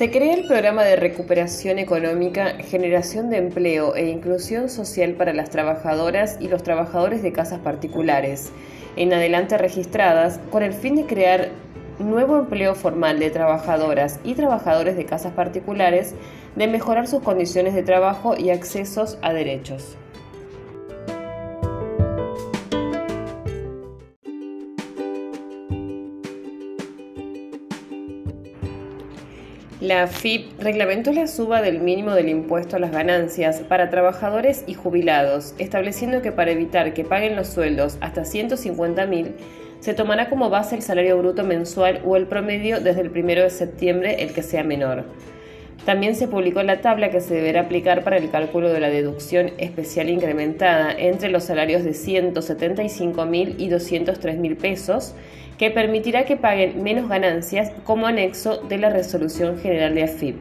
Se 0.00 0.10
crea 0.10 0.32
el 0.32 0.46
programa 0.46 0.82
de 0.82 0.96
recuperación 0.96 1.78
económica, 1.78 2.54
generación 2.60 3.28
de 3.28 3.36
empleo 3.36 3.94
e 3.94 4.08
inclusión 4.08 4.70
social 4.70 5.12
para 5.12 5.34
las 5.34 5.50
trabajadoras 5.50 6.38
y 6.40 6.48
los 6.48 6.62
trabajadores 6.62 7.22
de 7.22 7.32
casas 7.32 7.58
particulares, 7.58 8.50
en 8.96 9.12
adelante 9.12 9.58
registradas, 9.58 10.40
con 10.50 10.62
el 10.62 10.72
fin 10.72 10.96
de 10.96 11.04
crear 11.04 11.50
nuevo 11.98 12.38
empleo 12.38 12.74
formal 12.74 13.18
de 13.18 13.28
trabajadoras 13.28 14.20
y 14.24 14.32
trabajadores 14.32 14.96
de 14.96 15.04
casas 15.04 15.34
particulares, 15.34 16.14
de 16.56 16.66
mejorar 16.66 17.06
sus 17.06 17.22
condiciones 17.22 17.74
de 17.74 17.82
trabajo 17.82 18.34
y 18.38 18.48
accesos 18.48 19.18
a 19.20 19.34
derechos. 19.34 19.98
La 29.80 30.06
FIP 30.08 30.60
reglamentó 30.60 31.10
la 31.10 31.26
suba 31.26 31.62
del 31.62 31.80
mínimo 31.80 32.12
del 32.12 32.28
impuesto 32.28 32.76
a 32.76 32.78
las 32.78 32.92
ganancias 32.92 33.60
para 33.60 33.88
trabajadores 33.88 34.62
y 34.66 34.74
jubilados, 34.74 35.54
estableciendo 35.56 36.20
que 36.20 36.32
para 36.32 36.50
evitar 36.50 36.92
que 36.92 37.02
paguen 37.02 37.34
los 37.34 37.48
sueldos 37.48 37.96
hasta 38.02 38.24
150.000, 38.24 39.32
se 39.80 39.94
tomará 39.94 40.28
como 40.28 40.50
base 40.50 40.76
el 40.76 40.82
salario 40.82 41.16
bruto 41.16 41.44
mensual 41.44 42.02
o 42.04 42.16
el 42.16 42.26
promedio 42.26 42.80
desde 42.80 43.00
el 43.00 43.08
1 43.08 43.26
de 43.26 43.48
septiembre, 43.48 44.22
el 44.22 44.34
que 44.34 44.42
sea 44.42 44.62
menor. 44.62 45.04
También 45.86 46.14
se 46.14 46.28
publicó 46.28 46.62
la 46.62 46.82
tabla 46.82 47.10
que 47.10 47.22
se 47.22 47.32
deberá 47.32 47.62
aplicar 47.62 48.04
para 48.04 48.18
el 48.18 48.30
cálculo 48.30 48.68
de 48.68 48.80
la 48.80 48.90
deducción 48.90 49.52
especial 49.56 50.10
incrementada 50.10 50.92
entre 50.92 51.30
los 51.30 51.44
salarios 51.44 51.84
de 51.84 51.92
175.000 51.92 53.54
y 53.56 53.70
203.000 53.70 54.56
pesos, 54.58 55.14
que 55.60 55.70
permitirá 55.70 56.24
que 56.24 56.38
paguen 56.38 56.82
menos 56.82 57.06
ganancias 57.06 57.70
como 57.84 58.06
anexo 58.06 58.62
de 58.62 58.78
la 58.78 58.88
Resolución 58.88 59.58
General 59.58 59.94
de 59.94 60.04
AFIP. 60.04 60.36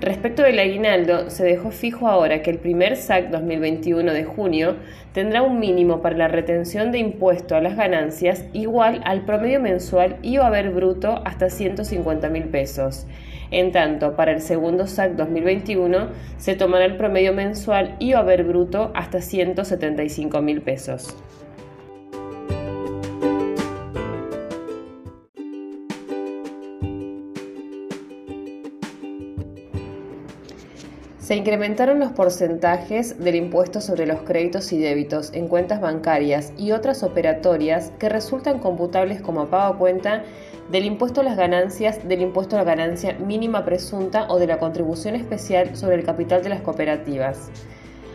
Respecto 0.00 0.42
del 0.42 0.58
aguinaldo, 0.58 1.30
se 1.30 1.44
dejó 1.44 1.70
fijo 1.70 2.08
ahora 2.08 2.42
que 2.42 2.50
el 2.50 2.58
primer 2.58 2.96
SAC 2.96 3.30
2021 3.30 4.12
de 4.12 4.24
junio 4.24 4.74
tendrá 5.12 5.42
un 5.42 5.60
mínimo 5.60 6.02
para 6.02 6.16
la 6.16 6.26
retención 6.26 6.90
de 6.90 6.98
impuesto 6.98 7.54
a 7.54 7.60
las 7.60 7.76
ganancias 7.76 8.44
igual 8.52 9.02
al 9.04 9.24
promedio 9.24 9.60
mensual 9.60 10.16
y 10.20 10.38
o 10.38 10.42
haber 10.42 10.70
bruto 10.70 11.22
hasta 11.24 11.48
150 11.48 12.28
mil 12.28 12.46
pesos. 12.46 13.06
En 13.52 13.70
tanto, 13.70 14.16
para 14.16 14.32
el 14.32 14.40
segundo 14.40 14.88
SAC 14.88 15.12
2021 15.12 16.08
se 16.38 16.56
tomará 16.56 16.86
el 16.86 16.96
promedio 16.96 17.32
mensual 17.32 17.94
y 18.00 18.14
o 18.14 18.18
haber 18.18 18.42
bruto 18.42 18.90
hasta 18.96 19.20
175 19.20 20.42
mil 20.42 20.60
pesos. 20.60 21.16
Se 31.26 31.34
incrementaron 31.34 31.98
los 31.98 32.12
porcentajes 32.12 33.18
del 33.18 33.34
impuesto 33.34 33.80
sobre 33.80 34.06
los 34.06 34.20
créditos 34.20 34.72
y 34.72 34.78
débitos 34.78 35.32
en 35.32 35.48
cuentas 35.48 35.80
bancarias 35.80 36.52
y 36.56 36.70
otras 36.70 37.02
operatorias 37.02 37.90
que 37.98 38.08
resultan 38.08 38.60
computables 38.60 39.22
como 39.22 39.46
pago 39.46 39.76
cuenta 39.76 40.22
del 40.70 40.84
impuesto 40.84 41.22
a 41.22 41.24
las 41.24 41.36
ganancias, 41.36 42.06
del 42.06 42.20
impuesto 42.20 42.54
a 42.54 42.60
la 42.60 42.64
ganancia 42.64 43.14
mínima 43.14 43.64
presunta 43.64 44.28
o 44.28 44.38
de 44.38 44.46
la 44.46 44.60
contribución 44.60 45.16
especial 45.16 45.76
sobre 45.76 45.96
el 45.96 46.04
capital 46.04 46.44
de 46.44 46.50
las 46.50 46.60
cooperativas. 46.60 47.50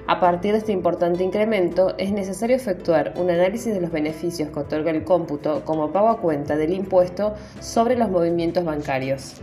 A 0.07 0.21
partir 0.21 0.53
de 0.53 0.59
este 0.59 0.71
importante 0.71 1.21
incremento, 1.21 1.94
es 1.97 2.13
necesario 2.13 2.55
efectuar 2.55 3.16
un 3.17 3.29
análisis 3.29 3.73
de 3.73 3.81
los 3.81 3.91
beneficios 3.91 4.51
que 4.51 4.59
otorga 4.61 4.91
el 4.91 5.03
cómputo 5.03 5.66
como 5.66 5.91
pago 5.91 6.07
a 6.07 6.21
cuenta 6.21 6.55
del 6.55 6.71
impuesto 6.71 7.33
sobre 7.59 7.97
los 7.97 8.09
movimientos 8.09 8.63
bancarios. 8.63 9.41